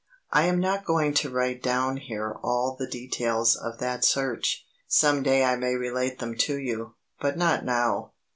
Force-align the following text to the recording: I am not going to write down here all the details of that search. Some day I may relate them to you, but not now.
I 0.31 0.45
am 0.47 0.59
not 0.59 0.83
going 0.83 1.13
to 1.13 1.29
write 1.29 1.61
down 1.61 1.97
here 1.97 2.35
all 2.41 2.75
the 2.75 2.89
details 2.89 3.55
of 3.55 3.77
that 3.77 4.03
search. 4.03 4.65
Some 4.87 5.21
day 5.21 5.45
I 5.45 5.55
may 5.57 5.75
relate 5.75 6.17
them 6.17 6.35
to 6.37 6.57
you, 6.57 6.95
but 7.19 7.37
not 7.37 7.63
now. 7.63 8.13